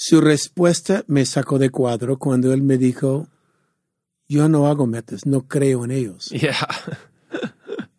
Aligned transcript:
Su 0.00 0.20
respuesta 0.20 1.02
me 1.08 1.26
sacó 1.26 1.58
de 1.58 1.70
cuadro 1.70 2.20
cuando 2.20 2.52
él 2.52 2.62
me 2.62 2.78
dijo, 2.78 3.26
yo 4.28 4.48
no 4.48 4.68
hago 4.68 4.86
metas, 4.86 5.26
no 5.26 5.48
creo 5.48 5.84
en 5.84 5.90
ellos. 5.90 6.30
Yeah. 6.40 6.68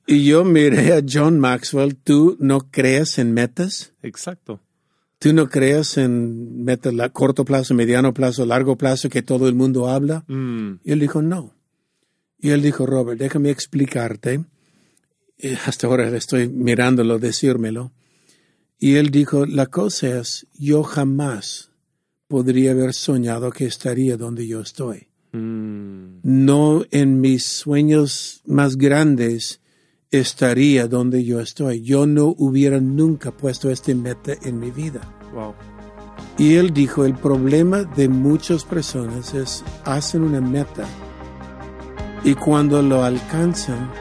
Y 0.07 0.23
yo 0.23 0.45
miré 0.45 0.93
a 0.93 1.03
John 1.07 1.39
Maxwell, 1.39 1.97
¿tú 1.97 2.37
no 2.39 2.71
crees 2.71 3.19
en 3.19 3.33
metas? 3.33 3.93
Exacto. 4.01 4.61
¿Tú 5.19 5.33
no 5.33 5.49
crees 5.49 5.97
en 5.97 6.63
metas 6.63 6.97
a 7.01 7.09
corto 7.09 7.43
plazo, 7.43 7.73
mediano 7.73 8.13
plazo, 8.13 8.45
largo 8.45 8.77
plazo 8.77 9.09
que 9.09 9.21
todo 9.21 9.49
el 9.49 9.53
mundo 9.53 9.89
habla? 9.89 10.23
Mm. 10.27 10.79
Y 10.85 10.93
él 10.93 10.99
dijo, 11.01 11.21
no. 11.21 11.53
Y 12.39 12.51
él 12.51 12.61
dijo, 12.61 12.85
Robert, 12.85 13.19
déjame 13.19 13.49
explicarte. 13.49 14.45
Y 15.37 15.49
hasta 15.53 15.87
ahora 15.87 16.07
estoy 16.15 16.47
mirándolo, 16.47 17.19
decírmelo. 17.19 17.91
Y 18.79 18.95
él 18.95 19.11
dijo, 19.11 19.45
la 19.45 19.65
cosa 19.65 20.19
es, 20.19 20.47
yo 20.57 20.81
jamás 20.83 21.68
podría 22.29 22.71
haber 22.71 22.93
soñado 22.93 23.51
que 23.51 23.65
estaría 23.65 24.15
donde 24.15 24.47
yo 24.47 24.61
estoy. 24.61 25.07
Mm. 25.33 26.19
No 26.23 26.83
en 26.91 27.19
mis 27.19 27.45
sueños 27.45 28.41
más 28.45 28.77
grandes 28.77 29.59
estaría 30.11 30.87
donde 30.87 31.25
yo 31.25 31.41
estoy. 31.41 31.81
Yo 31.81 32.05
no 32.05 32.35
hubiera 32.37 32.79
nunca 32.79 33.35
puesto 33.35 33.69
este 33.71 33.95
meta 33.95 34.33
en 34.43 34.59
mi 34.59 34.69
vida. 34.69 35.01
Wow. 35.33 35.55
Y 36.37 36.55
él 36.55 36.71
dijo, 36.71 37.03
el 37.03 37.15
problema 37.15 37.83
de 37.83 38.07
muchas 38.07 38.63
personas 38.63 39.33
es 39.33 39.63
hacen 39.83 40.21
una 40.21 40.39
meta 40.39 40.87
y 42.23 42.35
cuando 42.35 42.81
lo 42.81 43.03
alcanzan, 43.03 43.91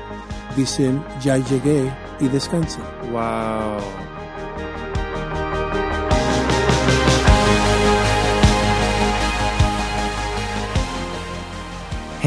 dicen, 0.54 1.02
ya 1.22 1.38
llegué 1.38 1.90
y 2.20 2.28
descansan. 2.28 2.84
Wow. 3.10 3.97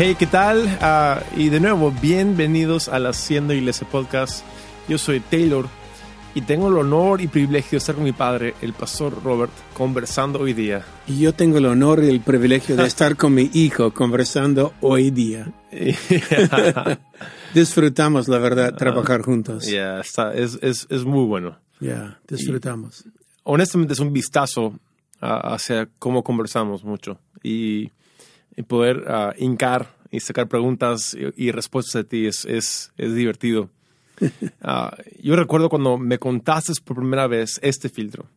Hey, 0.04 0.16
¿qué 0.18 0.26
tal? 0.26 0.80
Ah, 0.82 1.22
y 1.38 1.50
de 1.50 1.60
nuevo, 1.60 1.92
bienvenidos 1.92 2.90
al 2.90 3.06
Haciendo 3.06 3.54
Iglesia 3.54 3.88
Podcast. 3.88 4.44
Yo 4.90 4.98
soy 4.98 5.20
Taylor 5.20 5.68
y 6.34 6.42
tengo 6.42 6.70
el 6.70 6.78
honor 6.78 7.22
y 7.22 7.28
privilegio 7.28 7.74
de 7.74 7.78
estar 7.78 7.94
con 7.94 8.06
mi 8.06 8.12
padre, 8.12 8.56
el 8.64 8.74
pastor 8.74 9.24
Robert, 9.24 9.52
conversando 9.76 10.40
hoy 10.40 10.54
día. 10.54 10.84
Y 11.06 11.20
yo 11.20 11.36
tengo 11.36 11.60
el 11.60 11.68
honor 11.68 12.04
y 12.04 12.08
el 12.08 12.20
privilegio 12.20 12.76
de 12.76 12.88
estar 12.88 13.16
con 13.16 13.36
mi 13.36 13.52
hijo 13.54 13.94
conversando 13.94 14.74
hoy 14.82 15.12
día. 15.12 15.54
Disfrutamos, 17.54 18.28
la 18.28 18.40
verdad, 18.40 18.74
trabajar 18.74 19.22
juntos. 19.22 19.68
Ya, 19.68 19.72
Yeah, 19.72 20.00
está, 20.02 20.34
es, 20.34 20.58
es, 20.64 20.88
es 20.90 21.06
muy 21.06 21.26
bueno. 21.28 21.60
disfrutamos. 22.28 23.06
honestamente 23.44 23.94
es 23.94 24.00
un 24.00 24.12
vistazo 24.12 24.74
hacia 25.20 25.88
cómo 26.00 26.24
conversamos 26.24 26.84
mucho 26.84 27.20
y, 27.44 27.92
y 28.56 28.64
poder 28.64 29.06
ah, 29.08 29.34
hincar 29.38 29.96
y 30.12 30.20
sacar 30.20 30.48
preguntas 30.48 31.16
y, 31.16 31.48
y 31.48 31.52
respuestas 31.52 31.94
de 31.94 32.04
ti 32.04 32.28
es, 32.28 32.46
es, 32.46 32.92
es 32.98 33.16
divertido. 33.16 33.70
Ah, 34.62 34.96
yo 35.20 35.36
recuerdo 35.36 35.68
cuando 35.68 35.98
me 35.98 36.20
contaste 36.20 36.74
por 36.86 36.98
primera 36.98 37.26
vez 37.26 37.60
este 37.64 37.90
filtro 37.90 38.28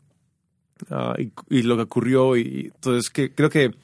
ah, 0.88 1.14
y, 1.18 1.30
y 1.50 1.62
lo 1.62 1.76
que 1.76 1.82
ocurrió 1.82 2.38
y 2.38 2.70
entonces 2.74 3.10
que, 3.10 3.30
creo 3.34 3.50
que 3.50 3.74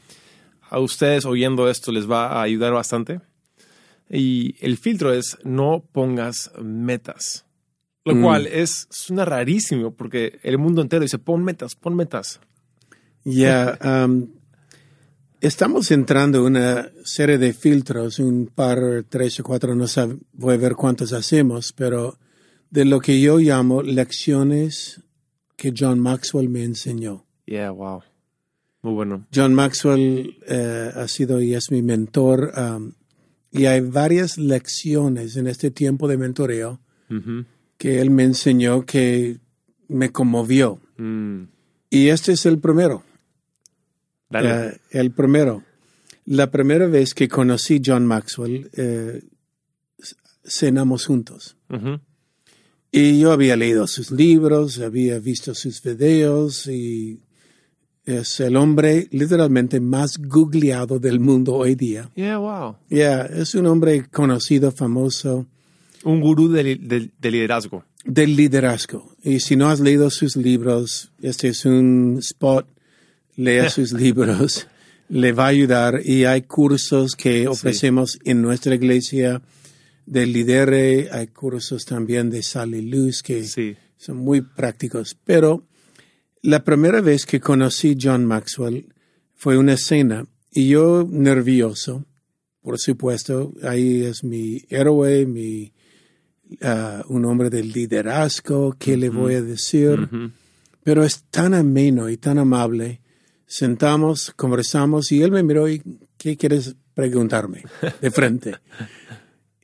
a 0.71 0.79
ustedes 0.79 1.27
oyendo 1.27 1.69
esto 1.69 1.93
les 1.93 2.11
va 2.11 2.29
a 2.29 2.43
ayudar 2.43 2.73
bastante. 2.73 3.21
Y 4.09 4.57
el 4.65 4.79
filtro 4.79 5.13
es 5.13 5.37
no 5.45 5.85
pongas 5.93 6.51
metas. 6.63 7.45
Lo 8.05 8.15
Mm. 8.15 8.23
cual 8.23 8.47
es, 8.47 8.87
suena 8.91 9.25
rarísimo 9.25 9.93
porque 9.93 10.41
el 10.43 10.57
mundo 10.59 10.81
entero 10.81 11.03
dice 11.03 11.19
pon 11.19 11.45
metas, 11.45 11.75
pon 11.75 11.95
metas. 11.95 12.41
Ya, 13.25 13.79
um, 14.07 14.29
estamos 15.41 15.91
entrando 15.91 16.39
en 16.39 16.57
una 16.57 16.91
serie 17.05 17.39
de 17.39 17.53
filtros, 17.53 18.19
un 18.19 18.51
par, 18.55 19.05
tres 19.09 19.41
o 19.41 19.45
cuatro, 19.45 19.75
no 19.75 19.87
sé, 19.87 20.07
voy 20.33 20.55
a 20.55 20.59
ver 20.59 20.75
cuántos 20.75 21.13
hacemos, 21.13 21.73
pero 21.73 22.19
de 22.71 22.85
lo 22.85 23.01
que 23.01 23.21
yo 23.21 23.39
llamo 23.39 23.83
lecciones 23.83 25.01
que 25.57 25.73
John 25.77 26.01
Maxwell 26.01 26.49
me 26.49 26.65
enseñó. 26.65 27.27
Yeah, 27.47 27.71
wow. 27.71 28.03
Muy 28.83 28.95
bueno. 28.95 29.27
John 29.35 29.55
Maxwell 29.55 30.37
eh, 30.47 30.91
ha 30.95 31.09
sido 31.09 31.41
y 31.41 31.55
es 31.55 31.71
mi 31.71 31.83
mentor, 31.83 32.53
um, 32.57 32.93
y 33.51 33.67
hay 33.67 33.81
varias 33.81 34.39
lecciones 34.39 35.37
en 35.37 35.47
este 35.47 35.71
tiempo 35.71 36.07
de 36.07 36.17
mentoreo 36.17 36.81
que 37.77 38.01
él 38.01 38.11
me 38.11 38.23
enseñó 38.23 38.87
que 38.87 39.39
me 39.89 40.13
conmovió. 40.13 40.79
Mm. 40.97 41.43
Y 41.91 42.09
este 42.09 42.33
es 42.33 42.47
el 42.47 42.61
primero. 42.61 43.03
Dale. 44.31 44.69
Eh, 44.69 44.79
el 44.93 45.11
primero. 45.11 45.63
La 46.27 46.51
primera 46.51 46.87
vez 46.87 47.13
que 47.15 47.29
conocí 47.29 47.83
John 47.85 48.07
Maxwell, 48.07 48.71
eh, 48.77 49.23
cenamos 50.45 51.07
juntos. 51.07 51.57
Ujú. 51.69 52.01
Y 52.93 53.21
yo 53.21 53.33
había 53.33 53.57
leído 53.57 53.87
sus 53.87 54.11
libros, 54.11 54.79
había 54.81 55.19
visto 55.19 55.55
sus 55.55 55.81
videos 55.83 56.67
y 56.67 57.21
es 58.05 58.41
el 58.41 58.57
hombre 58.57 59.07
literalmente 59.13 59.79
más 59.81 60.19
googleado 60.19 60.99
del 60.99 61.21
mundo 61.21 61.55
hoy 61.55 61.75
día. 61.77 62.11
Yeah, 62.17 62.39
wow. 62.39 62.77
Ya, 62.89 63.23
es 63.23 63.55
un 63.55 63.67
hombre 63.67 64.07
conocido, 64.11 64.73
famoso, 64.73 65.47
Un 66.03 66.21
gurú 66.21 66.49
de, 66.49 66.77
de- 66.77 67.11
de 67.21 67.31
liderazgo. 67.31 67.85
del 68.05 68.35
liderazgo. 68.35 69.15
Y 69.23 69.41
si 69.41 69.55
no 69.55 69.69
has 69.69 69.79
leído 69.81 70.11
sus 70.11 70.35
libros, 70.37 71.13
este 71.21 71.49
es 71.49 71.65
un 71.67 72.17
spot, 72.21 72.67
lea 73.41 73.69
sus 73.77 73.93
libros, 73.93 74.69
le 75.09 75.33
va 75.33 75.45
a 75.47 75.49
ayudar. 75.49 76.01
Y 76.05 76.25
hay 76.25 76.43
cursos 76.43 77.15
que 77.17 77.49
ofrecemos 77.49 78.19
en 78.25 78.43
nuestra 78.43 78.75
iglesia 78.75 79.43
de 80.07 80.27
lidere, 80.27 81.09
hay 81.11 81.29
cursos 81.29 81.85
también 81.85 82.31
de 82.31 82.43
sal 82.43 82.75
y 82.75 82.83
luz 82.83 83.23
que 83.23 83.45
Sí. 83.45 83.77
son 83.97 84.19
muy 84.19 84.41
prácticos. 84.41 85.17
Pero 85.25 85.67
la 86.43 86.65
primera 86.65 87.01
vez 87.01 87.27
que 87.27 87.41
conocí 87.41 87.97
John 88.01 88.25
Maxwell 88.25 88.93
fue 89.35 89.57
una 89.57 89.77
cena 89.77 90.27
y 90.53 90.69
yo 90.69 91.07
nervioso, 91.09 92.07
por 92.63 92.79
supuesto, 92.79 93.53
ahí 93.63 94.03
es 94.03 94.25
mi 94.25 94.63
héroe, 94.69 95.27
mi 95.27 95.73
ah, 96.63 97.05
un 97.09 97.25
hombre 97.25 97.49
de 97.51 97.63
liderazgo, 97.63 98.75
¿qué 98.79 98.97
le 98.97 99.09
voy 99.11 99.35
a 99.35 99.43
decir? 99.43 100.09
Pero 100.83 101.05
es 101.05 101.23
tan 101.31 101.55
ameno 101.55 102.09
y 102.11 102.17
tan 102.17 102.39
amable. 102.39 103.01
Sentamos, 103.51 104.33
conversamos 104.37 105.11
y 105.11 105.23
él 105.23 105.33
me 105.33 105.43
miró 105.43 105.69
y 105.69 105.83
¿qué 106.17 106.37
quieres 106.37 106.77
preguntarme 106.95 107.65
de 108.01 108.11
frente? 108.13 108.55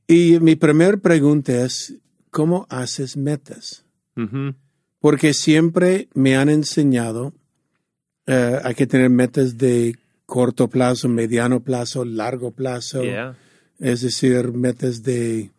y 0.09 0.41
mi 0.41 0.57
primera 0.57 0.97
pregunta 0.97 1.65
es, 1.65 1.95
¿cómo 2.33 2.67
haces 2.69 3.17
metas? 3.17 3.85
Ujú. 4.17 4.57
Porque 4.99 5.33
siempre 5.33 6.09
me 6.15 6.37
han 6.37 6.49
enseñado, 6.49 7.33
eh, 8.27 8.59
hay 8.65 8.75
que 8.75 8.89
tener 8.89 9.09
metas 9.09 9.57
de 9.57 9.97
corto 10.27 10.67
plazo, 10.67 11.09
mediano 11.09 11.61
plazo, 11.61 12.05
largo 12.05 12.51
plazo. 12.51 13.05
Yeah. 13.05 13.39
Es 13.79 14.01
decir, 14.01 14.51
metas 14.51 15.05
de 15.05 15.53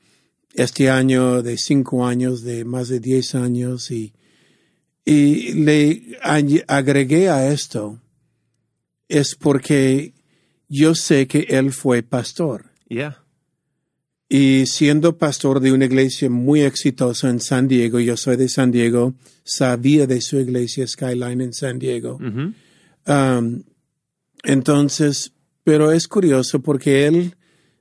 este 0.53 0.89
año, 0.89 1.41
de 1.43 1.57
cinco 1.57 2.05
años, 2.05 2.43
de 2.43 2.65
más 2.65 2.89
de 2.89 2.99
diez 2.99 3.35
años. 3.35 3.89
Y, 3.89 4.11
y 5.05 5.53
le 5.53 6.17
agregué 6.67 7.29
a 7.29 7.53
esto, 7.53 8.01
es 9.09 9.35
porque 9.35 10.13
yo 10.69 10.95
sé 10.95 11.27
que 11.27 11.45
él 11.49 11.71
fue 11.71 12.03
pastor. 12.03 12.65
Yeah. 12.89 13.23
Y 14.29 14.65
siendo 14.65 15.17
pastor 15.17 15.61
de 15.61 15.71
una 15.71 15.85
iglesia 15.85 16.29
muy 16.29 16.61
exitosa 16.61 17.29
en 17.29 17.39
San 17.39 17.67
Diego, 17.69 17.99
yo 17.99 18.17
soy 18.17 18.35
de 18.35 18.49
San 18.49 18.71
Diego, 18.71 19.13
sabía 19.43 20.05
de 20.05 20.19
su 20.19 20.37
iglesia 20.37 20.85
Skyline 20.85 21.39
en 21.41 21.53
San 21.53 21.79
Diego. 21.79 22.15
Ujú. 22.15 22.53
Um, 23.09 23.63
entonces, 24.43 25.31
pero 25.63 25.91
es 25.91 26.07
curioso 26.07 26.61
porque 26.61 27.05
él 27.07 27.35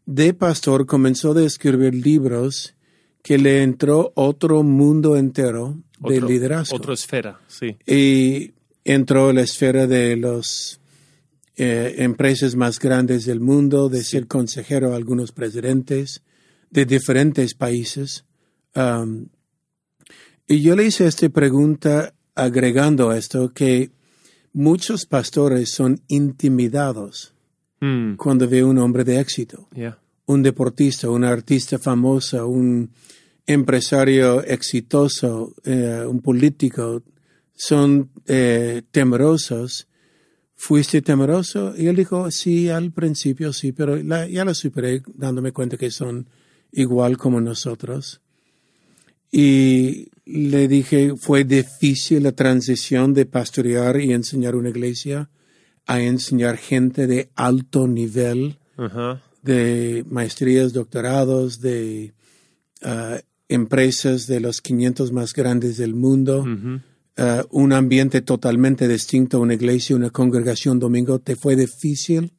de 0.06 0.34
pastor 0.34 0.86
comenzó 0.86 1.36
a 1.36 1.42
escribir 1.44 1.94
libros 1.94 2.74
que 3.22 3.38
le 3.38 3.62
entró 3.64 4.12
otro 4.14 4.62
mundo 4.62 5.16
entero 5.16 5.76
de 5.98 6.18
Otro- 6.18 6.28
liderazgo. 6.28 6.76
Otra 6.76 6.94
esfera, 6.94 7.40
sí. 7.48 7.76
Y 7.86 8.52
entró 8.84 9.32
la 9.32 9.40
esfera 9.40 9.88
de 9.88 10.14
las 11.56 11.98
empresas 11.98 12.54
más 12.54 12.78
grandes 12.78 13.24
del 13.24 13.40
mundo, 13.40 13.88
de 13.88 14.04
ser 14.04 14.26
consejero 14.26 14.92
a 14.92 14.96
algunos 14.96 15.32
presidentes 15.32 16.22
de 16.70 16.84
diferentes 16.84 17.54
países. 17.54 18.24
Um, 18.74 19.28
y 20.46 20.60
yo 20.62 20.76
le 20.76 20.84
hice 20.84 21.06
esta 21.06 21.28
pregunta 21.28 22.14
agregando 22.34 23.12
esto, 23.12 23.52
que 23.52 23.90
muchos 24.52 25.06
pastores 25.06 25.70
son 25.72 26.00
intimidados 26.08 27.32
Mm. 27.80 28.16
cuando 28.16 28.48
ve 28.48 28.64
un 28.64 28.78
hombre 28.78 29.04
de 29.04 29.20
éxito, 29.20 29.68
Yeah. 29.74 29.98
un 30.26 30.42
deportista, 30.42 31.10
un 31.10 31.24
artista 31.24 31.78
famoso, 31.78 32.48
un 32.48 32.90
empresario 33.46 34.42
exitoso, 34.42 35.54
eh, 35.64 36.02
un 36.08 36.20
político, 36.20 37.02
son 37.54 38.10
eh, 38.26 38.82
temerosos 38.90 39.86
¿fuiste 40.56 41.02
temeroso? 41.02 41.74
Y 41.76 41.86
él 41.86 41.96
dijo, 41.96 42.30
sí, 42.30 42.68
al 42.68 42.90
principio 42.90 43.52
sí, 43.52 43.72
pero 43.72 43.96
la- 43.96 44.26
ya 44.26 44.44
lo 44.44 44.54
superé 44.54 45.02
dándome 45.14 45.52
cuenta 45.52 45.76
que 45.76 45.90
son 45.90 46.26
igual 46.72 47.16
como 47.18 47.40
nosotros. 47.40 48.20
Y 49.30 50.08
le 50.24 50.68
dije, 50.68 51.14
fue 51.16 51.44
difícil 51.44 52.22
la 52.22 52.32
transición 52.32 53.12
de 53.12 53.26
pastorear 53.26 54.00
y 54.00 54.12
enseñar 54.12 54.56
una 54.56 54.70
iglesia 54.70 55.28
a 55.86 56.00
enseñar 56.00 56.56
gente 56.56 57.06
de 57.06 57.30
alto 57.34 57.86
nivel, 57.86 58.58
de 59.42 60.04
maestrías, 60.08 60.72
doctorados, 60.72 61.60
de 61.60 62.12
ah, 62.82 63.18
empresas 63.48 64.26
de 64.26 64.40
los 64.40 64.60
500 64.60 65.12
más 65.12 65.32
grandes 65.32 65.76
del 65.76 65.94
mundo, 65.94 66.40
Ujú. 66.40 66.80
Ah, 67.16 67.44
un 67.50 67.72
ambiente 67.72 68.20
totalmente 68.20 68.88
distinto, 68.88 69.40
una 69.40 69.54
iglesia, 69.54 69.96
una 69.96 70.10
congregación 70.10 70.78
domingo, 70.78 71.18
¿te 71.18 71.36
fue 71.36 71.56
difícil? 71.56 72.32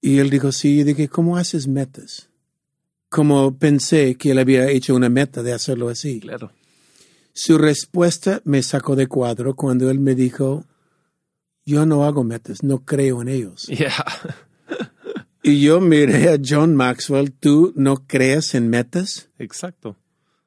Y 0.00 0.18
él 0.18 0.30
dijo, 0.30 0.52
sí, 0.52 0.80
y 0.80 0.84
dije, 0.84 1.08
¿cómo 1.08 1.36
haces 1.36 1.66
metas? 1.66 2.28
Como 3.08 3.56
pensé 3.56 4.16
que 4.16 4.32
él 4.32 4.38
había 4.38 4.68
hecho 4.68 4.94
una 4.94 5.08
meta 5.08 5.42
de 5.42 5.52
hacerlo 5.52 5.88
así. 5.88 6.20
Claro. 6.20 6.52
Su 7.32 7.58
respuesta 7.58 8.40
me 8.44 8.62
sacó 8.62 8.96
de 8.96 9.06
cuadro 9.06 9.54
cuando 9.54 9.90
él 9.90 9.98
me 9.98 10.14
dijo, 10.14 10.64
yo 11.64 11.86
no 11.86 12.04
hago 12.04 12.22
metas, 12.22 12.62
no 12.62 12.84
creo 12.84 13.22
en 13.22 13.28
ellos. 13.28 13.66
Yeah. 13.68 14.04
Y 15.46 15.60
yo 15.60 15.78
miré 15.78 16.30
a 16.30 16.38
John 16.42 16.74
Maxwell, 16.74 17.30
¿tú 17.30 17.74
no 17.76 18.06
crees 18.06 18.54
en 18.54 18.70
metas? 18.70 19.28
Exacto. 19.38 19.98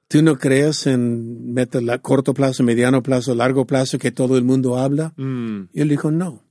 ¿Tú 0.08 0.22
no 0.22 0.38
crees 0.38 0.88
en 0.88 1.54
metas 1.54 1.88
a 1.90 1.98
corto 1.98 2.34
plazo, 2.34 2.64
mediano 2.64 3.04
plazo, 3.04 3.36
largo 3.36 3.66
plazo 3.66 4.00
que 4.00 4.12
todo 4.12 4.38
el 4.38 4.44
mundo 4.44 4.78
habla? 4.78 5.14
Mm. 5.18 5.70
Y 5.74 5.82
él 5.82 5.90
dijo, 5.90 6.12
no. 6.12 6.44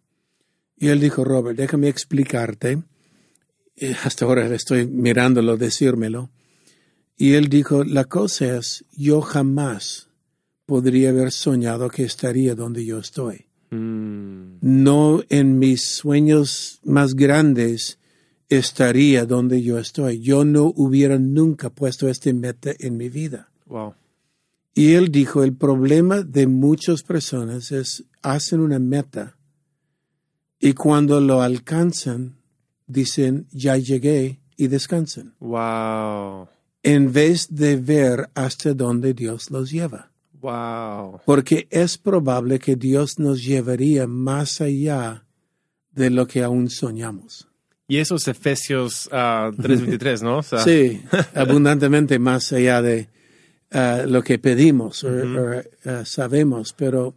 Y 0.76 0.88
él 0.88 1.00
dijo, 1.00 1.24
Robert, 1.24 1.56
déjame 1.56 1.88
explicarte. 1.88 2.82
Y 3.74 3.86
hasta 3.92 4.26
ahora 4.26 4.46
estoy 4.54 4.86
mirándolo, 4.86 5.56
decírmelo. 5.56 6.30
Y 7.16 7.32
él 7.32 7.48
dijo, 7.48 7.82
la 7.82 8.04
cosa 8.04 8.58
es, 8.58 8.84
yo 8.92 9.22
jamás 9.22 10.10
podría 10.66 11.10
haber 11.10 11.32
soñado 11.32 11.88
que 11.88 12.04
estaría 12.04 12.54
donde 12.54 12.84
yo 12.84 12.98
estoy. 12.98 13.46
Mm. 13.70 14.58
No 14.60 15.22
en 15.30 15.58
mis 15.58 15.82
sueños 15.82 16.80
más 16.84 17.14
grandes 17.14 17.98
estaría 18.48 19.26
donde 19.26 19.62
yo 19.62 19.78
estoy. 19.78 20.20
Yo 20.20 20.44
no 20.44 20.72
hubiera 20.76 21.18
nunca 21.18 21.70
puesto 21.70 22.08
este 22.08 22.32
meta 22.32 22.72
en 22.78 22.96
mi 22.96 23.08
vida. 23.08 23.50
Wow. 23.66 23.94
Y 24.74 24.92
él 24.92 25.10
dijo, 25.10 25.42
el 25.42 25.54
problema 25.56 26.22
de 26.22 26.46
muchas 26.46 27.02
personas 27.02 27.72
es, 27.72 28.04
hacen 28.22 28.60
una 28.60 28.78
meta 28.78 29.36
y 30.60 30.72
cuando 30.74 31.20
lo 31.20 31.42
alcanzan, 31.42 32.36
dicen, 32.86 33.46
ya 33.52 33.76
llegué 33.76 34.40
y 34.56 34.68
descansan, 34.68 35.34
Wow. 35.40 36.48
en 36.82 37.12
vez 37.12 37.48
de 37.54 37.76
ver 37.76 38.30
hasta 38.34 38.74
dónde 38.74 39.12
Dios 39.14 39.50
los 39.50 39.70
lleva. 39.70 40.12
Wow. 40.40 41.20
Porque 41.24 41.66
es 41.70 41.98
probable 41.98 42.58
que 42.58 42.76
Dios 42.76 43.18
nos 43.18 43.42
llevaría 43.44 44.06
más 44.06 44.60
allá 44.60 45.26
de 45.92 46.10
lo 46.10 46.26
que 46.26 46.42
aún 46.42 46.68
soñamos. 46.70 47.48
Y 47.88 47.98
eso 47.98 48.16
es 48.16 48.26
Efesios 48.28 49.08
ah, 49.12 49.50
3.23, 49.56 50.22
¿no? 50.22 50.38
O 50.38 50.42
sea, 50.42 50.58
Sí, 50.60 51.00
abundantemente 51.34 52.18
más 52.18 52.52
allá 52.52 52.82
de 52.82 53.08
ah, 53.70 54.02
lo 54.06 54.22
que 54.22 54.38
pedimos 54.38 55.04
o, 55.04 55.08
o, 55.08 55.62
ah, 55.84 56.04
sabemos, 56.04 56.72
pero 56.72 57.14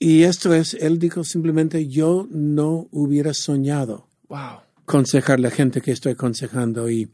y 0.00 0.22
esto 0.22 0.54
es, 0.54 0.74
él 0.74 0.98
dijo 0.98 1.24
simplemente, 1.24 1.88
yo 1.88 2.26
no 2.30 2.88
hubiera 2.92 3.34
soñado 3.34 4.06
Wow. 4.28 4.60
aconsejar 4.82 5.40
la 5.40 5.50
gente 5.50 5.80
que 5.80 5.90
estoy 5.92 6.12
aconsejando 6.12 6.88
y 6.90 7.08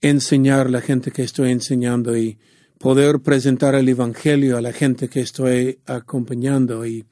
enseñar 0.00 0.70
la 0.70 0.80
gente 0.80 1.10
que 1.10 1.22
estoy 1.22 1.50
enseñando 1.50 2.16
y 2.16 2.38
poder 2.78 3.20
presentar 3.20 3.74
el 3.74 3.88
evangelio 3.88 4.56
a 4.56 4.60
la 4.60 4.72
gente 4.72 5.08
que 5.08 5.20
estoy 5.20 5.80
acompañando 5.86 6.86
y 6.86 7.04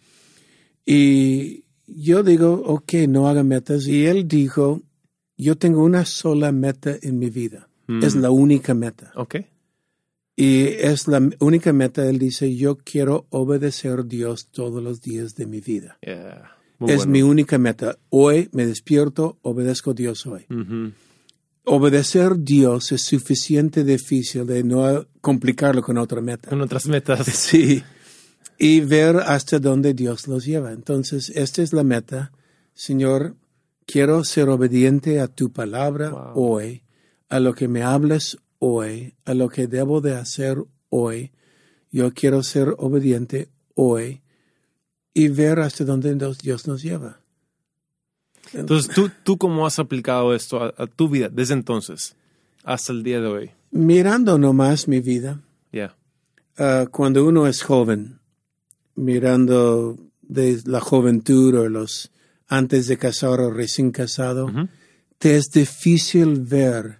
y 0.90 1.64
yo 1.88 2.22
digo, 2.22 2.62
ok, 2.66 2.92
no 3.08 3.28
haga 3.28 3.42
metas. 3.42 3.86
Y 3.86 4.06
él 4.06 4.28
dijo, 4.28 4.82
yo 5.36 5.56
tengo 5.56 5.82
una 5.84 6.04
sola 6.04 6.52
meta 6.52 6.96
en 7.00 7.18
mi 7.18 7.30
vida. 7.30 7.68
Mm. 7.86 8.04
Es 8.04 8.14
la 8.14 8.30
única 8.30 8.74
meta. 8.74 9.12
Ok. 9.14 9.36
Y 10.36 10.66
es 10.66 11.08
la 11.08 11.20
única 11.40 11.72
meta, 11.72 12.08
él 12.08 12.18
dice, 12.18 12.54
yo 12.54 12.76
quiero 12.76 13.26
obedecer 13.30 13.98
a 13.98 14.02
Dios 14.04 14.48
todos 14.52 14.80
los 14.80 15.00
días 15.00 15.34
de 15.34 15.46
mi 15.46 15.60
vida. 15.60 15.98
Yeah. 16.00 16.52
Muy 16.78 16.92
es 16.92 16.98
bueno. 16.98 17.12
mi 17.12 17.22
única 17.22 17.58
meta. 17.58 17.98
Hoy 18.10 18.48
me 18.52 18.64
despierto, 18.64 19.38
obedezco 19.42 19.90
a 19.90 19.94
Dios 19.94 20.26
hoy. 20.26 20.46
Ujú. 20.48 20.92
Obedecer 21.64 22.32
a 22.32 22.36
Dios 22.38 22.92
es 22.92 23.02
suficiente 23.02 23.82
difícil 23.82 24.46
de 24.46 24.62
no 24.62 25.06
complicarlo 25.20 25.82
con 25.82 25.98
otra 25.98 26.20
meta. 26.20 26.50
Con 26.50 26.60
otras 26.60 26.86
metas. 26.86 27.26
Sí. 27.34 27.82
Y 28.58 28.80
ver 28.80 29.16
hasta 29.18 29.58
dónde 29.60 29.94
Dios 29.94 30.26
los 30.26 30.44
lleva. 30.44 30.72
Entonces, 30.72 31.30
esta 31.30 31.62
es 31.62 31.72
la 31.72 31.84
meta. 31.84 32.32
Señor, 32.74 33.36
quiero 33.86 34.24
ser 34.24 34.48
obediente 34.48 35.20
a 35.20 35.28
tu 35.28 35.52
palabra 35.52 36.10
Wow. 36.10 36.32
hoy, 36.34 36.82
a 37.28 37.38
lo 37.40 37.54
que 37.54 37.68
me 37.68 37.82
hables 37.82 38.36
hoy, 38.58 39.14
a 39.24 39.34
lo 39.34 39.48
que 39.48 39.66
debo 39.68 40.00
de 40.00 40.14
hacer 40.16 40.58
hoy. 40.88 41.30
Yo 41.92 42.12
quiero 42.12 42.42
ser 42.42 42.74
obediente 42.78 43.48
hoy 43.74 44.22
y 45.14 45.28
ver 45.28 45.60
hasta 45.60 45.84
dónde 45.84 46.14
Dios- 46.42 46.66
nos 46.66 46.82
lleva. 46.82 47.20
Entonces, 48.52 48.92
¿tú, 48.94 49.10
¿tú 49.24 49.36
cómo 49.38 49.66
has 49.66 49.78
aplicado 49.78 50.34
esto 50.34 50.62
a, 50.62 50.74
a 50.76 50.86
tu 50.86 51.08
vida 51.08 51.28
desde 51.28 51.54
entonces 51.54 52.16
hasta 52.64 52.92
el 52.92 53.02
día 53.02 53.20
de 53.20 53.26
hoy? 53.26 53.50
Mirando 53.70 54.38
nomás 54.38 54.88
mi 54.88 55.00
vida, 55.00 55.40
Yeah. 55.70 55.94
Ah, 56.56 56.86
cuando 56.90 57.24
uno 57.26 57.46
es 57.46 57.62
joven, 57.62 58.17
mirando 58.98 59.96
de 60.22 60.60
la 60.66 60.80
juventud 60.80 61.54
o 61.54 61.68
los 61.68 62.10
antes 62.48 62.86
de 62.86 62.96
casar 62.96 63.40
o 63.40 63.50
recién 63.50 63.90
casado, 63.90 64.46
Ujú. 64.46 64.68
te 65.18 65.36
es 65.36 65.50
difícil 65.50 66.40
ver 66.40 66.98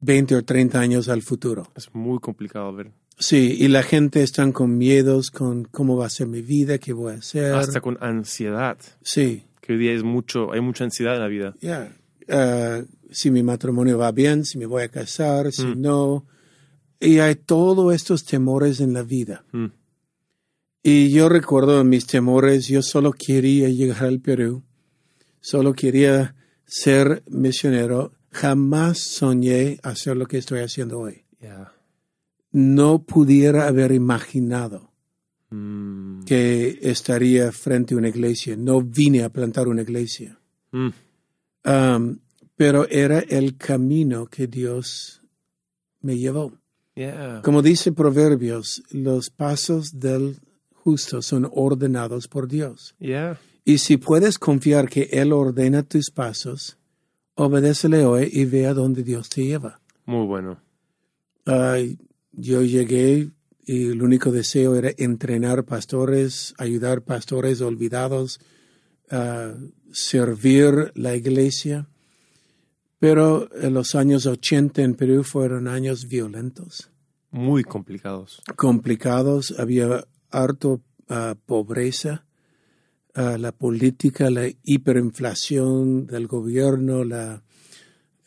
20 0.00 0.36
o 0.36 0.42
30 0.44 0.78
años 0.80 1.08
al 1.08 1.22
futuro. 1.22 1.70
Es 1.74 1.94
muy 1.94 2.18
complicado 2.18 2.72
ver. 2.74 2.90
Sí, 3.18 3.56
y 3.60 3.68
la 3.68 3.82
gente 3.82 4.22
están 4.22 4.52
con 4.52 4.76
miedos, 4.76 5.30
con 5.30 5.64
cómo 5.64 5.96
va 5.96 6.06
a 6.06 6.10
ser 6.10 6.26
mi 6.26 6.42
vida, 6.42 6.78
qué 6.78 6.92
voy 6.92 7.12
a 7.14 7.16
hacer. 7.18 7.54
Hasta 7.54 7.80
con 7.80 7.96
ansiedad. 8.00 8.76
Sí, 9.02 9.44
Que 9.60 9.72
hoy 9.74 9.78
día 9.78 9.92
es 9.94 10.02
mucho, 10.02 10.52
hay 10.52 10.60
mucha 10.60 10.84
ansiedad 10.84 11.14
en 11.14 11.20
la 11.20 11.28
vida. 11.28 11.54
ya. 11.60 11.96
Ah, 12.28 12.82
si 13.10 13.30
mi 13.30 13.42
matrimonio 13.42 13.98
va 13.98 14.10
bien, 14.10 14.44
si 14.46 14.56
me 14.58 14.64
voy 14.66 14.82
a 14.82 14.88
casar, 14.88 15.52
si 15.52 15.64
Mm. 15.66 15.80
no. 15.82 16.26
Y 16.98 17.18
hay 17.18 17.34
todos 17.36 17.94
estos 17.94 18.24
temores 18.24 18.80
en 18.80 18.92
la 18.94 19.02
vida. 19.02 19.44
Mm. 19.52 19.66
Y 20.86 21.10
yo 21.10 21.30
recuerdo 21.30 21.82
mis 21.82 22.06
temores, 22.06 22.68
yo 22.68 22.82
solo 22.82 23.12
quería 23.12 23.70
llegar 23.70 24.04
al 24.04 24.20
Perú, 24.20 24.62
solo 25.40 25.72
quería 25.72 26.34
ser 26.66 27.22
misionero, 27.26 28.12
jamás 28.30 28.98
soñé 28.98 29.78
hacer 29.82 30.14
lo 30.18 30.26
que 30.26 30.36
estoy 30.36 30.60
haciendo 30.60 30.98
hoy. 30.98 31.24
Yeah. 31.40 31.72
No 32.52 33.02
pudiera 33.02 33.66
haber 33.66 33.92
imaginado 33.92 34.90
Mm. 35.50 36.24
que 36.24 36.78
estaría 36.82 37.50
frente 37.52 37.94
a 37.94 37.98
una 37.98 38.08
iglesia, 38.08 38.56
no 38.56 38.82
vine 38.82 39.22
a 39.22 39.28
plantar 39.30 39.68
una 39.68 39.82
iglesia, 39.82 40.38
Mm. 40.72 40.88
Um, 41.66 42.18
pero 42.56 42.86
era 42.90 43.20
el 43.20 43.56
camino 43.56 44.26
que 44.26 44.48
Dios 44.48 45.22
me 46.02 46.18
llevó. 46.18 46.52
Yeah. 46.94 47.40
Como 47.42 47.62
dice 47.62 47.92
Proverbios, 47.92 48.82
los 48.90 49.30
pasos 49.30 49.98
del 49.98 50.40
justo 50.84 51.22
son 51.22 51.48
ordenados 51.50 52.28
por 52.28 52.46
Dios. 52.46 52.94
Yeah. 52.98 53.40
Y 53.64 53.78
si 53.78 53.96
puedes 53.96 54.38
confiar 54.38 54.90
que 54.90 55.08
Él 55.12 55.32
ordena 55.32 55.82
tus 55.82 56.10
pasos, 56.10 56.76
obedécele 57.34 58.04
hoy 58.04 58.28
y 58.30 58.44
ve 58.44 58.66
a 58.66 58.74
dónde 58.74 59.02
Dios 59.02 59.30
te 59.30 59.44
lleva. 59.46 59.80
Muy 60.04 60.26
bueno. 60.26 60.60
Ay, 61.46 61.98
yo 62.32 62.62
llegué 62.62 63.30
y 63.66 63.86
el 63.86 64.02
único 64.02 64.30
deseo 64.30 64.74
era 64.74 64.90
entrenar 64.98 65.64
pastores, 65.64 66.54
ayudar 66.58 67.00
pastores 67.00 67.62
olvidados, 67.62 68.38
ah, 69.10 69.54
servir 69.90 70.92
la 70.94 71.16
iglesia. 71.16 71.88
Pero 72.98 73.48
en 73.54 73.72
los 73.72 73.94
años 73.94 74.26
80 74.26 74.82
en 74.82 74.94
Perú 74.94 75.24
fueron 75.24 75.66
años 75.68 76.06
violentos, 76.08 76.90
Muy 77.30 77.64
complicados. 77.64 78.42
complicados, 78.56 79.54
había 79.58 80.04
harto 80.34 80.82
ah, 81.08 81.36
pobreza, 81.46 82.26
ah, 83.14 83.38
la 83.38 83.52
política, 83.52 84.30
la 84.30 84.48
hiperinflación 84.62 86.06
del 86.06 86.26
gobierno, 86.26 87.04
la, 87.04 87.42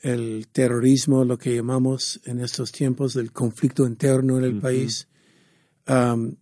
el 0.01 0.47
terrorismo, 0.51 1.25
lo 1.25 1.37
que 1.37 1.55
llamamos 1.55 2.21
en 2.25 2.39
estos 2.39 2.71
tiempos 2.71 3.15
el 3.15 3.31
conflicto 3.31 3.85
interno 3.85 4.37
en 4.37 4.43
el 4.43 4.59
país. 4.59 5.07
Um, 5.87 6.35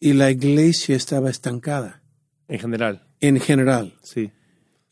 y 0.00 0.12
la 0.12 0.30
iglesia 0.30 0.96
estaba 0.96 1.30
estancada. 1.30 2.02
En 2.48 2.58
general, 2.58 3.06
en 3.20 3.40
general. 3.40 3.94
sí. 4.02 4.30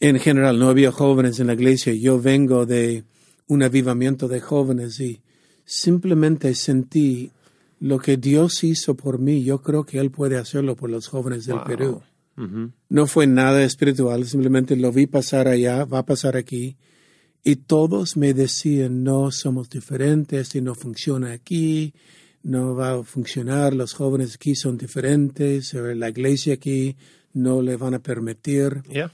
En 0.01 0.19
general, 0.19 0.59
no 0.59 0.69
había 0.69 0.91
jóvenes 0.91 1.39
en 1.39 1.47
la 1.47 1.53
iglesia. 1.53 1.93
Yo 1.95 2.21
vengo 2.21 2.67
de 2.67 3.05
un 3.47 3.63
avivamiento 3.63 4.27
de 4.27 4.41
jóvenes 4.41 4.99
y 4.99 5.23
simplemente 5.65 6.57
sentí 6.57 7.31
lo 7.83 7.99
que 7.99 8.17
Dios 8.17 8.63
hizo 8.63 8.95
por 8.95 9.19
mí. 9.19 9.43
Yo 9.43 9.61
creo 9.61 9.83
que 9.85 9.99
Él 9.99 10.13
puede 10.13 10.39
hacerlo 10.39 10.77
por 10.77 10.89
los 10.89 11.09
jóvenes 11.09 11.47
del 11.47 11.57
Wow. 11.57 11.65
Perú. 11.67 12.03
Ujú. 12.37 12.71
No 12.89 13.07
fue 13.09 13.27
nada 13.27 13.65
espiritual, 13.65 14.25
simplemente 14.25 14.77
lo 14.77 14.93
vi 14.93 15.09
pasar 15.09 15.49
allá, 15.49 15.85
va 15.85 15.99
a 15.99 16.07
pasar 16.07 16.37
aquí. 16.37 16.77
Y 17.43 17.57
todos 17.57 18.17
me 18.17 18.35
decían, 18.35 19.03
no 19.03 19.33
somos 19.33 19.69
diferentes, 19.69 20.55
y 20.55 20.61
no 20.61 20.77
funciona 20.77 21.33
aquí, 21.33 21.93
no 22.45 22.77
va 22.77 23.01
a 23.01 23.03
funcionar, 23.03 23.75
los 23.75 23.95
jóvenes 23.95 24.37
aquí 24.37 24.55
son 24.55 24.79
diferentes, 24.79 25.75
o 25.75 25.93
la 25.93 26.09
iglesia 26.09 26.55
aquí 26.55 26.97
no 27.33 27.63
le 27.63 27.77
van 27.77 27.95
a 27.95 27.99
permitir. 27.99 28.83
Yeah. 28.89 29.13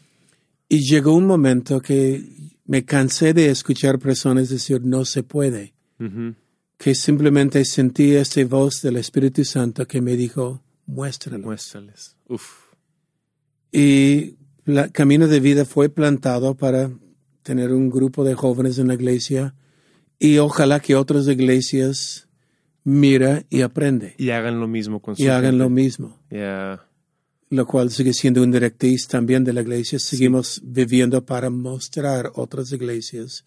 Y 0.68 0.80
llegó 0.86 1.14
un 1.14 1.26
momento 1.26 1.80
que 1.80 2.22
me 2.66 2.84
cansé 2.84 3.32
de 3.32 3.48
escuchar 3.48 3.98
personas 3.98 4.50
decir, 4.50 4.82
no 4.84 5.06
se 5.06 5.22
puede, 5.22 5.72
Ujú. 5.98 6.34
Que 6.78 6.94
simplemente 6.94 7.64
sentí 7.64 8.14
esta 8.14 8.42
voz 8.44 8.80
del 8.82 8.96
Espíritu 8.96 9.44
Santo 9.44 9.86
que 9.86 10.00
me 10.00 10.16
dijo, 10.16 10.62
muéstralo. 10.86 11.44
Muéstrales. 11.44 12.16
Uf. 12.28 12.44
Y 13.72 14.36
la 14.64 14.88
Camino 14.88 15.28
de 15.28 15.40
Vida 15.40 15.64
fue 15.64 15.88
plantado 15.88 16.54
para 16.54 16.90
tener 17.42 17.72
un 17.72 17.90
grupo 17.90 18.24
de 18.24 18.34
jóvenes 18.34 18.78
en 18.78 18.88
la 18.88 18.94
iglesia 18.94 19.54
y 20.18 20.38
ojalá 20.38 20.80
que 20.80 20.94
otras 20.94 21.26
iglesias 21.28 22.28
mira 22.84 23.44
y 23.50 23.62
aprende 23.62 24.14
Y 24.18 24.30
hagan 24.30 24.60
lo 24.60 24.66
mismo 24.68 25.00
con 25.00 25.16
su 25.16 25.22
y 25.22 25.28
hagan 25.28 25.52
gente. 25.52 25.58
lo 25.58 25.70
mismo, 25.70 26.18
Yeah. 26.30 26.84
lo 27.50 27.66
cual 27.66 27.90
sigue 27.90 28.12
siendo 28.12 28.42
un 28.42 28.50
directriz 28.50 29.06
también 29.08 29.44
de 29.44 29.52
la 29.52 29.62
iglesia. 29.62 29.98
Seguimos 29.98 30.60
viviendo 30.64 31.24
para 31.24 31.50
mostrar 31.50 32.30
otras 32.34 32.70
iglesias 32.72 33.44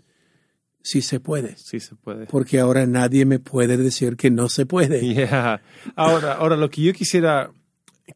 si 0.84 1.02
se 1.02 1.20
puede, 1.20 1.56
Sí 1.58 1.80
se 1.80 1.96
puede. 1.96 2.26
porque 2.26 2.60
ahora 2.60 2.86
nadie 2.88 3.26
me 3.26 3.40
puede 3.40 3.78
decir 3.78 4.16
que 4.18 4.30
no 4.32 4.50
se 4.50 4.66
puede. 4.66 5.02
Yeah. 5.14 5.62
Ahora, 5.96 6.34
ahora 6.34 6.56
lo 6.58 6.70
que 6.70 6.82
yo 6.82 6.94
quisiera 6.94 7.52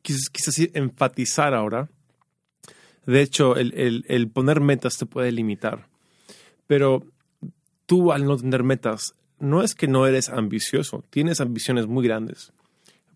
quis- 0.03 0.29
quizás 0.31 0.53
sí 0.55 0.71
enfatizar 0.73 1.53
ahora, 1.53 1.89
de 3.05 3.21
hecho, 3.21 3.55
el, 3.55 3.73
el- 3.75 4.05
el 4.07 4.27
poner 4.29 4.61
metas 4.61 4.97
te 4.97 5.05
puede 5.05 5.31
limitar, 5.31 5.87
pero 6.67 7.03
tú 7.85 8.11
al 8.11 8.25
no 8.25 8.35
tener 8.37 8.63
metas, 8.63 9.13
no 9.39 9.61
es 9.61 9.75
que 9.75 9.87
no 9.87 10.07
eres 10.07 10.29
ambicioso, 10.29 11.03
tienes 11.11 11.39
ambiciones 11.41 11.85
muy 11.87 12.03
grandes. 12.07 12.51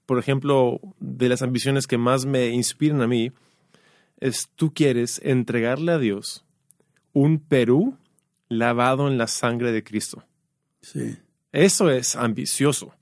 Por 0.05 0.19
ejemplo, 0.19 0.79
de 0.99 1.29
las 1.29 1.41
ambiciones 1.41 1.87
que 1.87 1.97
más 1.97 2.25
me 2.25 2.49
inspiran 2.49 3.01
a 3.01 3.07
mí, 3.07 3.31
es 4.19 4.49
tú 4.55 4.73
quieres 4.73 5.19
entregarle 5.23 5.91
a 5.93 5.97
Dios 5.97 6.43
un 7.13 7.39
Perú 7.39 7.95
lavado 8.49 9.07
en 9.07 9.17
la 9.17 9.27
sangre 9.27 9.71
de 9.71 9.83
Cristo. 9.83 10.23
Sí. 10.81 11.17
Eso 11.51 11.89
es 11.89 12.15
ambicioso. 12.15 12.93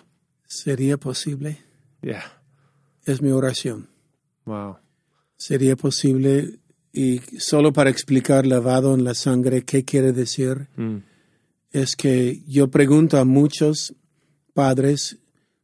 ¿Sería 0.45 0.97
posible? 0.97 1.57
Yeah. 2.01 2.23
Es 3.05 3.21
mi 3.21 3.31
oración. 3.31 3.89
Wow. 4.45 4.77
sería 5.35 5.75
posible 5.75 6.57
y 6.93 7.19
solo 7.37 7.71
para 7.73 7.89
explicar 7.89 8.47
lavado 8.47 8.95
en 8.95 9.03
la 9.03 9.13
sangre 9.13 9.63
qué 9.63 9.83
quiere 9.83 10.13
decir 10.13 10.67
Mm. 10.77 10.97
es 11.71 11.95
que 11.95 12.41
yo 12.47 12.69
pregunto 12.69 13.17
a 13.19 13.25
muchos 13.25 13.93
padres 14.53 15.17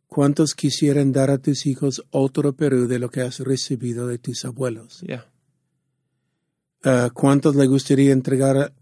cuántos 0.08 0.54
quisieran 0.54 1.12
dar 1.12 1.32
a 1.32 1.38
tus 1.40 1.66
hijos 1.66 2.04
otro 2.12 2.54
Perú 2.54 2.88
de 2.88 3.00
lo 3.00 3.10
que 3.10 3.22
has 3.22 3.40
recibido 3.40 4.06
de 4.08 4.18
tus 4.20 4.44
abuelos. 4.46 5.00
Yeah. 5.02 5.26
Ah, 6.84 7.10
¿Cuántos 7.14 7.56
le 7.56 7.66
gustaría 7.68 8.12
entregar 8.12 8.74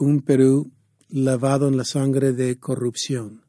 un 0.00 0.22
Perú 0.22 0.72
lavado 1.08 1.68
en 1.68 1.76
la 1.76 1.84
sangre 1.84 2.32
de 2.32 2.58
corrupción, 2.58 3.44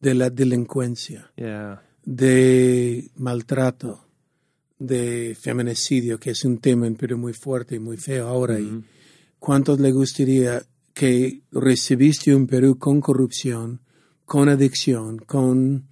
de 0.00 0.14
la 0.14 0.30
delincuencia? 0.30 1.32
Yeah. 1.36 1.82
de 2.04 3.10
maltrato, 3.16 4.06
de 4.78 5.36
feminicidio, 5.38 6.18
que 6.18 6.30
es 6.30 6.44
un 6.44 6.58
tema 6.58 6.86
en 6.86 6.94
Perú 6.96 7.18
muy 7.18 7.34
fuerte 7.34 7.74
y 7.76 7.78
muy 7.78 7.96
feo 7.98 8.26
ahora. 8.28 8.58
y 8.58 8.82
¿Cuántos 9.38 9.78
le 9.80 9.92
gustaría 9.92 10.62
que 10.94 11.42
recibiste 11.52 12.34
un 12.34 12.46
Perú 12.46 12.78
con 12.78 13.00
corrupción, 13.00 13.80
con 14.24 14.48
adicción, 14.48 15.18
con 15.18 15.86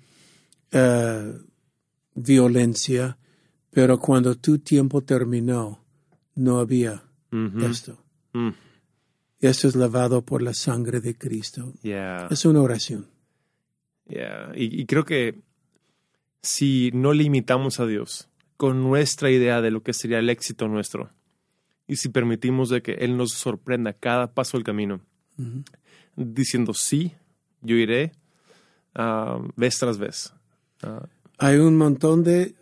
eh, 0.73 1.35
violencia, 2.15 3.19
pero 3.71 3.99
cuando 3.99 4.35
tu 4.37 4.59
tiempo 4.59 5.03
terminó, 5.03 5.85
no 6.35 6.59
había 6.59 7.05
Mhm. 7.31 7.63
esto? 7.65 8.03
Mm. 8.33 8.49
Esto 9.41 9.69
es 9.69 9.77
lavado 9.77 10.23
por 10.23 10.43
la 10.43 10.55
sangre 10.55 11.01
de 11.01 11.17
Cristo. 11.17 11.73
Yeah. 11.83 12.29
Es 12.31 12.45
una 12.45 12.61
oración. 12.61 13.07
Yeah. 14.09 14.53
Y, 14.55 14.81
y 14.81 14.87
creo 14.87 15.05
que 15.05 15.41
si 16.43 16.91
no 16.93 17.13
limitamos 17.13 17.79
a 17.81 17.87
Dios 17.87 18.29
con 18.57 18.83
nuestra 18.83 19.31
idea 19.31 19.61
de 19.61 19.71
lo 19.71 19.83
que 19.83 19.93
sería 19.93 20.19
el 20.19 20.31
éxito 20.31 20.67
nuestro, 20.67 21.11
y 21.87 21.97
si 21.97 22.09
permitimos 22.11 22.69
de 22.69 22.83
que 22.83 22.93
Él 22.93 23.17
nos 23.17 23.33
sorprenda 23.33 23.93
cada 23.93 24.35
paso 24.35 24.57
del 24.57 24.65
camino, 24.65 25.01
diciendo 26.17 26.75
sí, 26.75 27.15
yo 27.63 27.77
iré 27.77 28.13
ah, 28.95 29.41
vez 29.57 29.79
tras 29.79 29.99
vez. 29.99 30.33
Ah, 30.83 31.09
Hay 31.39 31.57
un 31.57 31.77
montón 31.77 32.25
de 32.25 32.55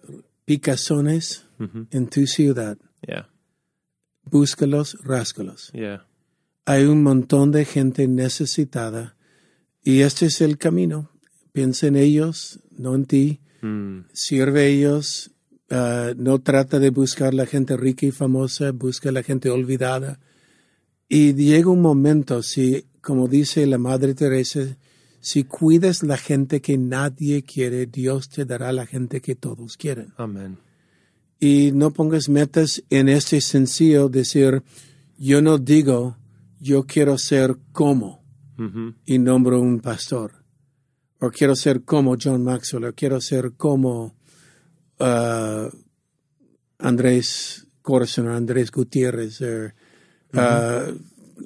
picazones 0.44 1.46
ujú. 1.58 1.86
en 1.90 2.08
tu 2.08 2.26
ciudad. 2.26 2.78
Yeah. 3.06 3.28
Búscalos, 4.24 4.96
ráscalos. 5.02 5.70
Yeah. 5.72 6.06
Hay 6.66 6.84
un 6.84 7.02
montón 7.02 7.52
de 7.52 7.64
gente 7.64 8.06
necesitada 8.08 9.16
y 9.82 10.00
este 10.00 10.26
es 10.26 10.40
el 10.40 10.58
camino. 10.58 11.10
Piensa 11.52 11.86
en 11.86 11.96
ellos, 11.96 12.60
no 12.76 12.94
en 12.94 13.06
ti. 13.06 13.40
Mm. 13.62 14.00
Sirve 14.12 14.60
a 14.60 14.66
ellos. 14.66 15.30
ah, 15.70 16.12
no 16.16 16.40
trata 16.40 16.78
de 16.78 16.90
buscar 16.90 17.32
la 17.34 17.46
gente 17.46 17.76
rica 17.76 18.04
y 18.04 18.10
famosa, 18.10 18.72
busca 18.72 19.10
la 19.12 19.22
gente 19.22 19.48
olvidada. 19.48 20.20
Y 21.08 21.34
llega 21.34 21.70
un 21.70 21.80
momento, 21.80 22.42
si, 22.42 22.84
como 23.00 23.28
dice 23.28 23.64
la 23.66 23.78
Madre 23.78 24.14
Teresa, 24.14 24.76
si 25.20 25.44
cuidas 25.44 26.02
la 26.02 26.16
gente 26.16 26.60
que 26.60 26.76
nadie 26.78 27.42
quiere, 27.42 27.86
Dios 27.86 28.28
te 28.28 28.44
dará 28.44 28.72
la 28.72 28.86
gente 28.86 29.20
que 29.20 29.36
todos 29.36 29.76
quieren. 29.76 30.12
Amen. 30.16 30.58
y 31.38 31.70
no 31.72 31.90
pongas 31.92 32.28
metas 32.28 32.82
en 32.90 33.08
este 33.08 33.40
sencillo 33.40 34.08
decir 34.08 34.62
yo 35.18 35.42
no 35.42 35.58
digo 35.58 36.16
yo 36.60 36.84
quiero 36.84 37.18
ser 37.18 37.56
como 37.72 38.24
Ujú. 38.58 38.94
y 39.04 39.18
nombro 39.18 39.60
un 39.60 39.80
pastor. 39.80 40.32
O 41.18 41.30
quiero 41.30 41.56
ser 41.56 41.82
como 41.82 42.16
John 42.22 42.44
Maxwell 42.44 42.84
o 42.84 42.94
quiero 42.94 43.20
ser 43.20 43.52
como 43.52 44.14
ah, 45.00 45.68
Andrés 46.78 47.66
Corson 47.82 48.28
o 48.28 48.34
Andrés 48.34 48.70
Gutiérrez 48.70 49.40
o 49.40 49.72
ah, 50.34 50.86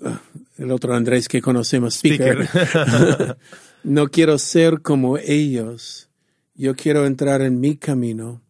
ah, 0.05 0.21
el 0.59 0.71
otro 0.71 0.95
Andrés 0.95 1.29
que 1.29 1.41
conocemos 1.41 1.95
speaker, 1.95 2.49
no 3.85 4.09
quiero 4.09 4.39
ser 4.39 4.83
como 4.83 5.17
ellos. 5.19 6.09
Yo 6.55 6.75
quiero 6.75 7.07
entrar 7.07 7.41
en 7.41 7.59
mi 7.61 7.77
camino 7.77 8.43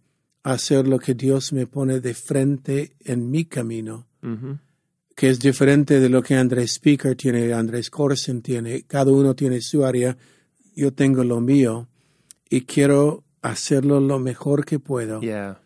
hacer 0.43 0.89
lo 0.89 0.99
que 0.99 1.15
Dios 1.15 1.53
me 1.53 1.67
pone 1.67 2.01
de 2.01 2.15
frente 2.15 2.97
en 3.05 3.31
mi 3.31 3.45
camino, 3.45 4.07
Ujú. 4.23 4.59
Que 5.21 5.29
es 5.29 5.39
diferente 5.39 6.01
de 6.01 6.09
lo 6.09 6.23
que 6.23 6.35
Andrés 6.35 6.77
Speaker 6.77 7.15
tiene, 7.15 7.53
Andrés 7.53 7.91
Corson 7.91 8.41
tiene, 8.41 8.85
cada 8.85 9.13
uno 9.13 9.35
tiene 9.35 9.61
su 9.61 9.85
área, 9.85 10.17
yo 10.75 10.95
tengo 10.95 11.23
lo 11.25 11.43
mío 11.43 11.89
y 12.49 12.63
quiero 12.63 13.23
hacerlo 13.43 14.01
lo 14.01 14.19
mejor 14.19 14.65
que 14.65 14.79
puedo. 14.79 15.21
Yeah. 15.21 15.61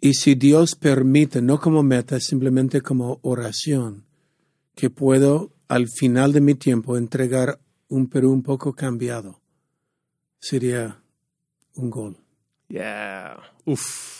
Y 0.00 0.14
si 0.14 0.34
Dios 0.34 0.74
permite, 0.74 1.40
no 1.40 1.60
como 1.60 1.84
meta, 1.84 2.18
simplemente 2.18 2.80
como 2.80 3.20
oración, 3.22 4.04
que 4.74 4.90
puedo 4.90 5.52
al 5.68 5.86
final 5.86 6.32
de 6.32 6.40
mi 6.40 6.56
tiempo 6.56 6.96
entregar 6.96 7.60
un 7.86 8.08
Perú 8.08 8.32
un 8.32 8.42
poco 8.42 8.72
cambiado, 8.72 9.40
sería 10.40 11.00
un 11.76 11.88
gol. 11.88 12.16
Yeah. 12.66 13.38
Uf. 13.64 14.17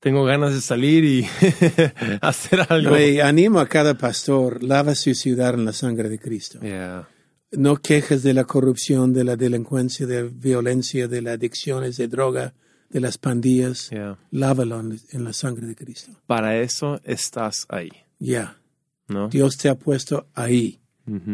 Tengo 0.00 0.24
ganas 0.24 0.54
de 0.54 0.62
salir 0.62 1.04
y 1.04 1.26
hacer 2.22 2.66
algo. 2.68 2.96
Animo 3.22 3.60
a 3.60 3.68
cada 3.68 3.94
pastor, 3.98 4.62
lava 4.62 4.94
su 4.94 5.14
ciudad 5.14 5.52
en 5.54 5.66
la 5.66 5.74
sangre 5.74 6.08
de 6.08 6.18
Cristo. 6.18 6.58
Yeah. 6.60 7.06
No 7.52 7.76
quejes 7.76 8.22
de 8.22 8.32
la 8.32 8.44
corrupción, 8.44 9.12
de 9.12 9.24
la 9.24 9.36
delincuencia, 9.36 10.06
de 10.06 10.22
la 10.22 10.30
violencia, 10.32 11.06
de 11.06 11.20
las 11.20 11.34
adicciones, 11.34 11.98
de 11.98 12.08
droga, 12.08 12.54
de 12.88 13.00
las 13.00 13.18
pandillas. 13.18 13.90
Yeah. 13.90 14.18
Lávalo 14.30 14.80
en, 14.80 15.24
la 15.24 15.34
sangre 15.34 15.66
de 15.66 15.76
Cristo. 15.76 16.12
Para 16.26 16.56
eso 16.56 17.00
estás 17.04 17.66
ahí, 17.68 17.90
Ya. 18.18 18.56
¿no? 19.06 19.28
Dios 19.28 19.58
te 19.58 19.68
ha 19.68 19.74
puesto 19.74 20.28
ahí, 20.34 20.80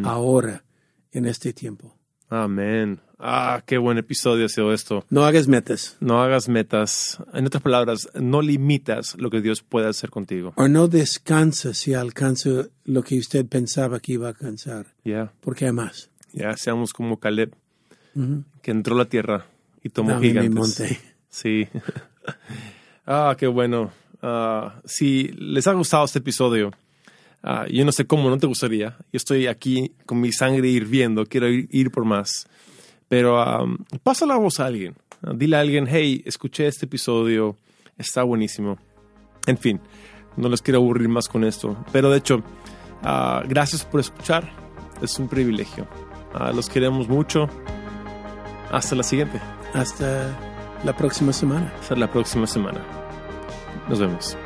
ahora, 0.02 0.64
en 1.12 1.26
este 1.26 1.52
tiempo. 1.52 1.96
Amén. 2.28 3.00
Ah, 3.18 3.62
qué 3.66 3.78
buen 3.78 3.96
episodio 3.96 4.44
ha 4.44 4.48
sido 4.48 4.72
esto. 4.74 5.04
No 5.08 5.24
hagas 5.24 5.48
metas. 5.48 5.96
No 6.00 6.20
hagas 6.22 6.48
metas. 6.50 7.18
En 7.32 7.46
otras 7.46 7.62
palabras, 7.62 8.08
no 8.14 8.42
limitas 8.42 9.14
lo 9.18 9.30
que 9.30 9.40
Dios 9.40 9.62
puede 9.62 9.88
hacer 9.88 10.10
contigo. 10.10 10.52
O 10.56 10.68
no 10.68 10.86
descansa 10.86 11.72
si 11.72 11.94
alcanza 11.94 12.68
lo 12.84 13.02
que 13.02 13.18
usted 13.18 13.46
pensaba 13.46 14.00
que 14.00 14.12
iba 14.12 14.26
a 14.26 14.30
alcanzar. 14.30 14.86
Ya, 15.04 15.32
Porque 15.40 15.64
hay 15.66 15.72
más. 15.72 16.10
ya 16.32 16.54
seamos 16.58 16.92
como 16.92 17.18
Caleb, 17.18 17.54
que 18.62 18.70
entró 18.70 18.94
a 18.94 18.98
la 18.98 19.04
tierra 19.08 19.46
y 19.82 19.88
tomó 19.88 20.18
mi 20.18 20.28
gigantes. 20.28 20.54
monte. 20.54 21.00
Sí. 21.30 21.68
ah, 23.06 23.34
qué 23.38 23.46
bueno. 23.46 23.92
Ah, 24.22 24.80
si 24.84 25.28
les 25.38 25.66
ha 25.66 25.72
gustado 25.74 26.04
este 26.06 26.18
episodio, 26.20 26.70
ah, 27.42 27.66
yo 27.70 27.84
no 27.84 27.92
sé 27.92 28.06
cómo, 28.06 28.30
no 28.30 28.38
te 28.38 28.46
gustaría. 28.46 28.96
Yo 29.12 29.16
estoy 29.18 29.46
aquí 29.46 29.92
con 30.06 30.20
mi 30.20 30.32
sangre 30.32 30.68
hirviendo, 30.68 31.26
quiero 31.26 31.48
ir, 31.48 31.68
ir 31.70 31.90
por 31.90 32.04
más. 32.06 32.46
Pero 33.08 33.40
am, 33.40 33.78
pasa 34.02 34.26
la 34.26 34.36
voz 34.36 34.60
a 34.60 34.66
alguien. 34.66 34.96
Dile 35.34 35.56
a 35.56 35.60
alguien, 35.60 35.86
hey, 35.88 36.22
escuché 36.26 36.66
este 36.66 36.86
episodio, 36.86 37.56
está 37.96 38.22
buenísimo. 38.22 38.78
En 39.46 39.58
fin, 39.58 39.80
no 40.36 40.48
les 40.48 40.62
quiero 40.62 40.80
aburrir 40.80 41.08
más 41.08 41.28
con 41.28 41.44
esto. 41.44 41.76
Pero 41.92 42.10
de 42.10 42.18
hecho, 42.18 42.42
ah, 43.02 43.42
gracias 43.48 43.84
por 43.84 44.00
escuchar. 44.00 44.50
Es 45.02 45.18
un 45.18 45.28
privilegio. 45.28 45.86
Ah, 46.34 46.52
los 46.54 46.68
queremos 46.68 47.08
mucho. 47.08 47.48
Hasta 48.70 48.94
la 48.94 49.02
siguiente. 49.02 49.40
Hasta 49.74 50.36
la 50.84 50.96
próxima 50.96 51.32
semana. 51.32 51.72
Hasta 51.80 51.96
la 51.96 52.10
próxima 52.10 52.46
semana. 52.46 52.80
Nos 53.88 54.00
vemos. 54.00 54.36